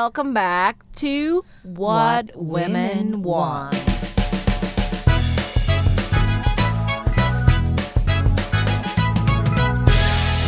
[0.00, 1.44] welcome back to
[1.76, 3.76] What, Women Want.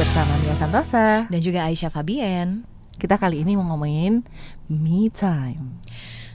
[0.00, 2.64] Bersama Mia Santosa, dan juga Aisyah Fabien.
[2.96, 4.25] kita kali ini mau ngomongin
[4.73, 5.84] me time.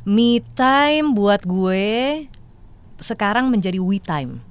[0.05, 2.29] Me time buat gue
[3.01, 4.45] sekarang menjadi we time.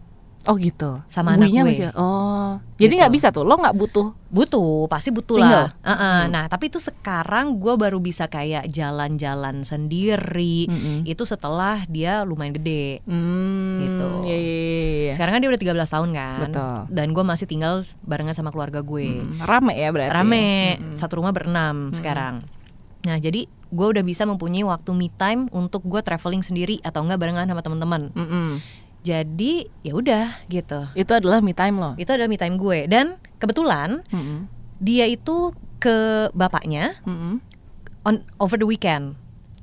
[0.46, 1.02] Oh gitu.
[1.06, 1.70] Sama anak We-nya gue.
[1.72, 3.00] masih- Oh, jadi Gitu.
[3.00, 3.42] nggak bisa tuh.
[3.42, 4.14] Lo nggak butuh.
[4.26, 5.66] Butuh, pasti butuh Single?
[5.66, 5.68] lah.
[5.80, 6.20] Uh-uh.
[6.28, 10.66] Nah, tapi itu sekarang gue baru bisa kayak jalan-jalan sendiri.
[10.66, 10.96] Mm-mm.
[11.02, 13.02] Itu setelah dia lumayan gede.
[13.02, 14.08] Hmm, Gitu.
[14.24, 15.12] Iya, iya, iya, iya.
[15.12, 16.38] Sekarang kan dia udah 13 tahun kan.
[16.44, 16.76] Betul.
[16.90, 19.06] Dan gue masih tinggal barengan sama keluarga gue.
[19.16, 20.12] Hmm, Rame ya berarti.
[20.12, 20.92] Rame, Mm-mm.
[20.92, 22.46] satu rumah berenam sekarang.
[23.02, 27.18] Nah, jadi gue udah bisa mempunyai waktu me time untuk gue traveling sendiri atau enggak
[27.20, 28.10] barengan sama teman-teman.
[28.12, 28.62] Mm-mm.
[29.06, 30.82] Jadi ya udah gitu.
[30.92, 31.94] Itu adalah me time lo.
[31.94, 34.50] Itu adalah me time gue dan kebetulan Mm-mm.
[34.76, 37.38] dia itu ke bapaknya Mm-mm.
[38.02, 39.14] on over the weekend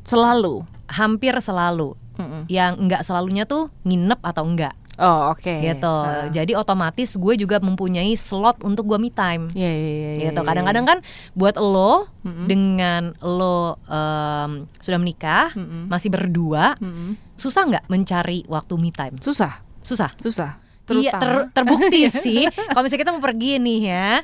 [0.04, 0.64] Selalu.
[0.88, 2.00] hampir selalu.
[2.16, 2.48] Mm-mm.
[2.48, 5.42] Yang enggak selalunya tuh nginep atau enggak Oh oke.
[5.42, 5.90] gitu.
[5.90, 6.30] Ah.
[6.30, 9.50] Jadi otomatis gue juga mempunyai slot untuk gue me time.
[9.52, 10.12] Iya iya iya.
[10.14, 10.42] iya, gitu.
[10.42, 10.48] iya.
[10.48, 10.98] Kadang-kadang kan
[11.34, 12.46] buat lo Mm-mm.
[12.46, 15.90] dengan lo em, sudah menikah Mm-mm.
[15.90, 17.18] masih berdua Mm-mm.
[17.34, 19.18] susah nggak mencari waktu me time?
[19.18, 20.14] Susah, Susah.
[20.22, 20.62] susah.
[20.84, 22.44] Iya ter- terbukti sih.
[22.46, 24.20] Kalau misalnya kita mau pergi nih ya,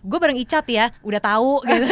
[0.00, 1.84] gue bareng Icat ya, udah tahu gitu.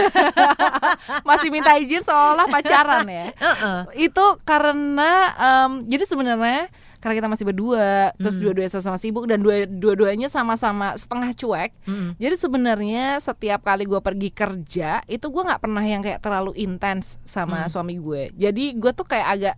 [1.29, 3.29] masih minta izin seolah pacaran ya.
[3.37, 4.09] Heeh.
[4.09, 8.43] Itu karena em, jadi sebenarnya karena kita masih berdua, terus Hmm.
[8.43, 11.71] dua-duanya sama-sama sibuk dan dua dua-duanya sama-sama setengah cuek.
[11.87, 12.11] Mm-mm.
[12.19, 17.23] Jadi sebenarnya setiap kali gue pergi kerja itu gue nggak pernah yang kayak terlalu intens
[17.23, 17.71] sama Hmm.
[17.71, 18.35] suami gue.
[18.35, 19.57] Jadi gue tuh kayak agak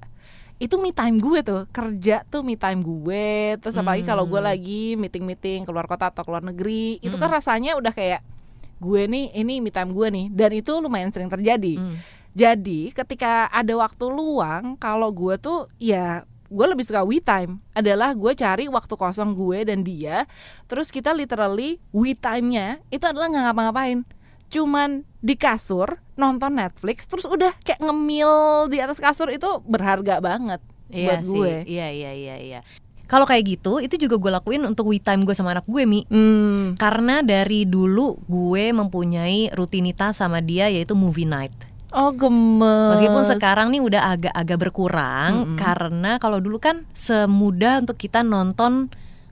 [0.60, 3.56] itu me time gue tuh kerja tuh me time gue.
[3.56, 4.50] Terus apalagi kalau gue Hmm.
[4.52, 7.36] lagi meeting-meeting keluar kota atau keluar negeri, itu kan Hmm.
[7.40, 8.20] rasanya udah kayak
[8.76, 11.76] gue nih ini me time gue nih dan itu lumayan sering terjadi.
[11.76, 11.96] Mm.
[12.30, 18.10] Jadi ketika ada waktu luang, kalau gue tuh ya gue lebih suka we time adalah
[18.12, 20.26] gue cari waktu kosong gue dan dia,
[20.66, 24.02] terus kita literally we time-nya itu adalah nggak ngapa-ngapain,
[24.50, 30.60] cuman di kasur nonton Netflix, terus udah kayak ngemil di atas kasur itu berharga banget
[30.90, 31.30] buat Iya sih.
[31.30, 31.54] gue.
[31.70, 32.60] Iya iya iya iya.
[33.10, 36.06] Kalau kayak gitu, itu juga gue lakuin untuk we time gue sama anak gue mi.
[36.06, 36.78] Hmm.
[36.78, 41.69] Karena dari dulu gue mempunyai rutinitas sama dia yaitu movie night.
[41.90, 42.98] Oh gemes.
[42.98, 45.58] Meskipun sekarang nih udah agak-agak berkurang Mm-mm.
[45.58, 48.90] karena kalau dulu kan semudah untuk kita nonton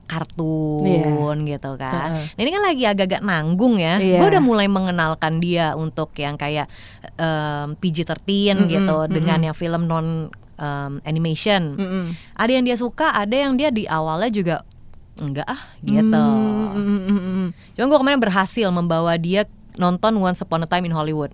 [0.09, 2.25] kartun gitu kan.
[2.25, 4.01] Nah, ini kan lagi agak-agak nanggung ya.
[4.01, 4.17] Iya.
[4.17, 6.65] Gue udah mulai mengenalkan dia untuk yang kayak
[7.15, 8.25] em, PG-13
[8.57, 9.13] Mm-mm, gitu mm-mm.
[9.13, 11.77] dengan yang film non em, animation.
[11.77, 12.05] Mm-mm.
[12.35, 14.55] Ada yang dia suka, ada yang dia di awalnya juga
[15.19, 16.25] enggak ah gitu.
[16.25, 17.47] Mm, mm, mm, mm, mm.
[17.77, 19.45] Cuman gue kemarin berhasil membawa dia
[19.77, 21.31] nonton Once Upon a Time in Hollywood.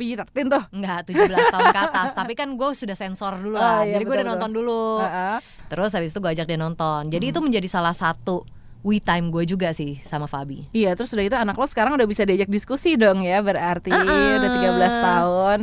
[0.00, 0.64] Pijitin tuh.
[0.72, 4.02] Enggak, 17 tahun ke atas Tapi kan gue sudah sensor dulu Oh, lah iya, Jadi
[4.02, 5.36] gue udah nonton dulu Heeh.
[5.68, 7.32] Terus habis itu gue ajak dia nonton Jadi Hmm.
[7.32, 8.42] itu menjadi salah satu
[8.80, 12.08] We time gue juga sih sama Fabi Iya, terus udah itu anak lo sekarang udah
[12.08, 14.40] bisa diajak diskusi dong ya, berarti Uh-uh.
[14.40, 14.72] udah 13
[15.04, 15.58] tahun.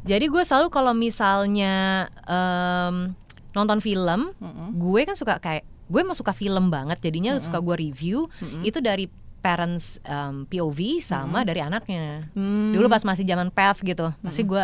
[0.00, 1.74] Jadi gue selalu kalau misalnya
[2.22, 3.16] em,
[3.50, 4.76] nonton film Mm-mm.
[4.76, 8.62] Gue kan suka kayak Gue emang suka film banget Jadinya suka gue review Mm-mm.
[8.62, 9.08] Itu dari
[9.40, 12.70] parents em, POV sama dari anaknya Hmm.
[12.70, 14.62] Dulu pas masih zaman path gitu Pasti gue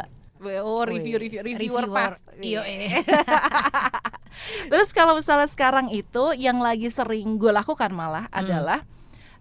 [0.62, 2.12] Oh, review review reviewer, reviewer.
[2.12, 2.20] path.
[2.38, 3.00] Iya, iya.
[4.70, 8.44] Terus kalau misalnya sekarang itu yang lagi sering gue lakukan malah Hmm.
[8.44, 8.78] adalah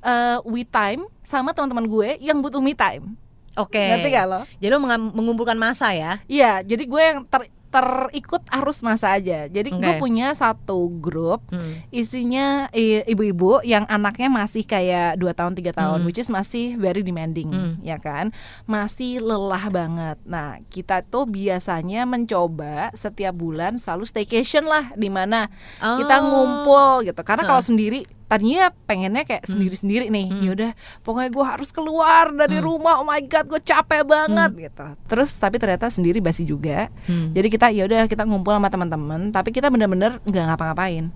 [0.02, 3.20] eh, we time sama teman-teman gue yang butuh me time.
[3.56, 4.42] Oke Ngerti gak lo?
[4.58, 9.52] Jadi lo mengumpulkan masa ya Iya, jadi gue yang ter terikut arus masa aja.
[9.52, 10.00] Jadi gue Oke.
[10.00, 11.84] punya satu grup Hmm.
[11.92, 16.08] isinya ibu-ibu yang anaknya masih kayak 2 tahun 3 tahun Hmm.
[16.08, 17.76] which is masih very demanding Hmm.
[17.82, 18.32] ya kan
[18.64, 25.52] masih lelah banget nah kita tuh biasanya mencoba setiap bulan selalu staycation lah di mana
[25.78, 26.26] kita Oh.
[26.26, 27.68] ngumpul gitu karena kalau Hah.
[27.68, 30.42] sendiri tadinya pengennya kayak sendiri-sendiri nih Hmm.
[30.42, 30.72] yaudah
[31.02, 32.66] pokoknya gue harus keluar dari Hmm.
[32.66, 37.30] rumah oh my god gue capek banget gitu terus tapi ternyata sendiri basi juga Hmm.
[37.32, 41.14] jadi kita ya udah kita ngumpul sama teman-teman, tapi kita bener-bener nggak ngapa-ngapain.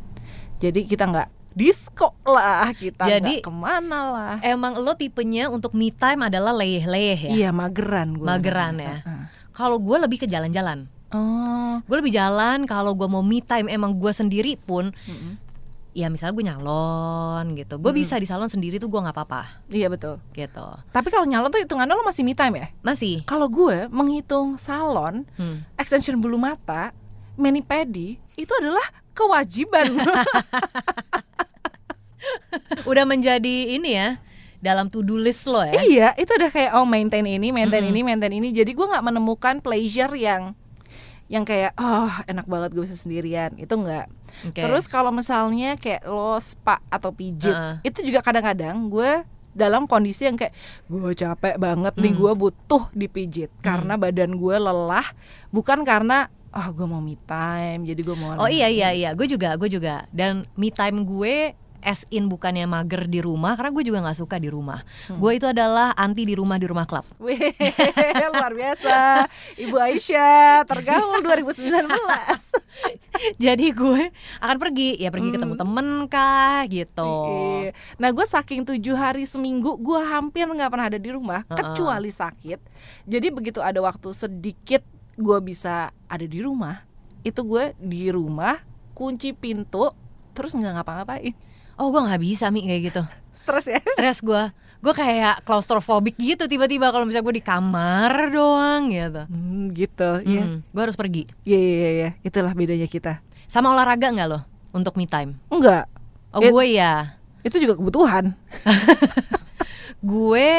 [0.57, 4.35] Jadi kita nggak disco lah, kita Jadi- ke mana lah.
[4.41, 7.31] Emang lo tipenya untuk me time adalah leyeh-leyeh ya?
[7.31, 8.23] Iya mageran gue.
[8.23, 9.01] Mageran ya?
[9.51, 11.81] Kalau gue lebih ke jalan-jalan Oh.
[11.83, 15.41] Gue lebih jalan kalau gue mau me time emang gue sendiri pun Mm-mm.
[15.91, 17.97] Ya misalnya gue nyalon gitu Gue Hmm.
[17.97, 20.21] bisa di salon sendiri tuh gue nggak apa-apa Iya betul.
[20.31, 22.67] gitu Tapi kalau nyalon tuh hitungannya lo masih me time ya?
[22.79, 25.65] Masih Kalau gue menghitung salon, Hmm.
[25.75, 26.93] extension bulu mata,
[27.35, 29.89] mani pedi itu adalah kewajiban.
[32.85, 34.19] Udah menjadi ini ya
[34.59, 35.79] dalam to do list lo ya.
[35.81, 37.95] Iya, itu udah kayak oh maintain ini, maintain Mm-mm.
[37.95, 38.51] ini, maintain ini.
[38.51, 40.51] Jadi gue nggak menemukan pleasure yang
[41.29, 43.53] yang kayak oh enak banget gue bisa sendirian.
[43.55, 44.09] Itu enggak.
[44.43, 44.59] Oke.
[44.59, 47.85] Terus kalau misalnya kayak lo spa atau pijit, Heeh.
[47.85, 50.53] itu juga kadang-kadang gue dalam kondisi yang kayak
[50.85, 52.21] gue capek banget nih Hmm.
[52.21, 55.05] gue butuh dipijit karena badan gue lelah
[55.49, 59.25] bukan karena ah gue mau me time jadi gue mau Oh iya iya iya, gue
[59.25, 60.01] juga gue juga.
[60.09, 64.35] Dan me time gue as in bukannya mager di rumah karena gue juga nggak suka
[64.37, 64.81] di rumah.
[65.07, 65.17] Hmm.
[65.17, 67.03] Gue itu adalah anti di rumah di rumah club.
[67.23, 67.39] Wih,
[68.31, 69.25] luar biasa
[69.57, 71.69] Ibu Aisyah tergaul 2019
[73.43, 74.03] Jadi gue
[74.39, 75.61] akan pergi ya pergi ketemu Hmm.
[75.65, 77.13] temen kah gitu.
[77.67, 77.71] Iya.
[77.97, 81.57] Nah gue saking tujuh hari seminggu gue hampir nggak pernah ada di rumah Heeh.
[81.57, 82.59] kecuali sakit.
[83.03, 84.85] Jadi begitu ada waktu sedikit
[85.19, 86.79] gue bisa ada di rumah,
[87.21, 88.55] itu gue di rumah
[88.95, 89.91] kunci pintu
[90.31, 91.35] terus nggak ngapa-ngapain.
[91.79, 93.01] Oh gue nggak bisa mi kayak gitu.
[93.39, 93.79] Stres ya?
[93.95, 94.43] Stres gue.
[94.79, 99.21] Gue kayak claustrophobic gitu tiba-tiba kalau misalnya gue di kamar doang gitu.
[99.27, 100.09] Hmm, gitu.
[100.23, 100.43] Iya.
[100.43, 101.23] Hmm, gue harus pergi.
[101.47, 102.09] Iya iya iya, iya.
[102.23, 103.23] Itulah bedanya kita.
[103.47, 104.43] Sama olahraga nggak lo
[104.75, 105.39] untuk me time?
[105.47, 105.87] Enggak.
[106.35, 107.15] Oh Eh, gue ya.
[107.41, 108.35] Itu juga kebutuhan.
[110.03, 110.49] gue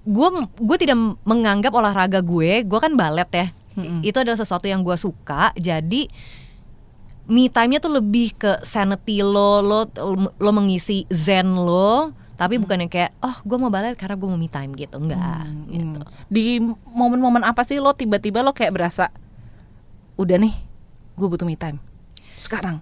[0.00, 4.00] gue gue tidak menganggap olahraga gue gue kan balet ya Mm-mm.
[4.02, 6.08] itu adalah sesuatu yang gue suka jadi
[7.30, 9.86] me time-nya tuh lebih ke sanity lo lo
[10.34, 14.34] lo mengisi zen lo tapi bukan yang kayak oh gue mau balet karena gue mau
[14.34, 16.26] me time gitu enggak Hmm, gitu hmm.
[16.26, 19.12] Di momen-momen apa sih lo tiba-tiba lo kayak berasa
[20.16, 20.52] udah nih,
[21.14, 21.78] gue butuh me time.
[22.36, 22.80] Sekarang.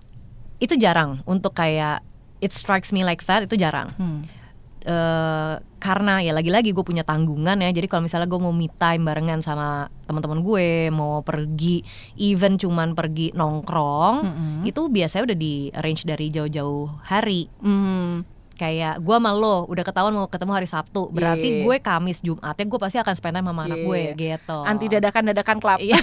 [0.58, 2.02] itu jarang untuk kayak
[2.40, 4.26] it strikes me like that itu jarang Hmm.
[4.80, 9.02] Eh karena ya lagi-lagi gue punya tanggungan ya jadi kalau misalnya gue mau me time
[9.02, 11.86] barengan sama teman-teman gue mau pergi
[12.16, 14.58] even cuman pergi nongkrong Mm-mm.
[14.62, 18.26] itu biasanya udah di arrange dari jauh-jauh hari Hmm.
[18.54, 21.62] kayak gue sama lo udah ketahuan mau ketemu hari Sabtu berarti Iya.
[21.62, 23.86] gue Kamis Jumat ya gue pasti akan spend time sama anak Iya.
[23.86, 25.78] gue gitu Anti dadakan-dadakan club.
[25.78, 25.98] Iya.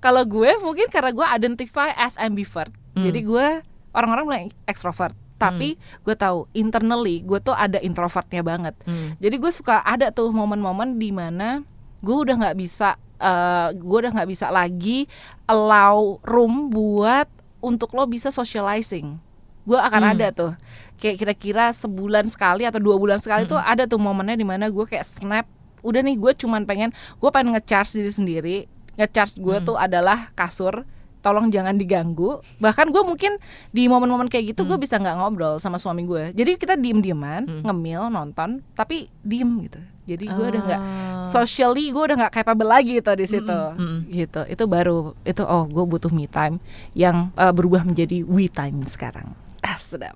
[0.00, 2.72] Kalau gue mungkin karena gue identify as ambivert.
[2.92, 3.04] Hmm.
[3.04, 3.46] Jadi gue
[3.92, 5.14] orang-orang bilang extrovert,
[5.44, 5.68] tapi
[6.00, 8.74] gue tahu internally gue tuh ada introvertnya banget.
[8.84, 9.12] Hmm.
[9.18, 11.60] Jadi gue suka ada tuh momen-momen di mana
[12.00, 15.08] gue udah nggak bisa, eh, gue udah nggak bisa lagi
[15.44, 17.28] allow room buat
[17.60, 19.16] untuk lo bisa socializing.
[19.64, 20.12] Gue akan Hmm.
[20.12, 20.52] ada tuh,
[21.00, 24.84] kayak kira-kira sebulan sekali atau dua bulan sekali tuh ada tuh momennya di mana gue
[24.84, 25.46] kayak snap.
[25.80, 28.56] Udah nih gue cuman pengen, gue pengen ngecharge diri sendiri.
[28.96, 29.64] Ngecharge gue Hmm.
[29.64, 30.84] tuh adalah kasur.
[31.24, 32.36] Tolong jangan diganggu.
[32.60, 33.40] Bahkan gue mungkin
[33.70, 36.36] di momen-momen kayak gitu gue bisa nggak ngobrol sama suami gue.
[36.36, 37.62] Jadi kita diem-dieman, Hmm.
[37.64, 39.80] ngemil, nonton, tapi diem gitu.
[40.04, 41.24] Jadi gue udah nggak Ah.
[41.24, 43.48] socially gue udah nggak capable lagi tuh di situ.
[43.48, 44.00] Mm-mm, mm-mm.
[44.12, 44.40] Gitu.
[44.44, 46.60] Itu baru itu oh gue butuh me time
[46.92, 49.32] yang uh, berubah menjadi we time sekarang.
[49.64, 50.12] Ah, sedap.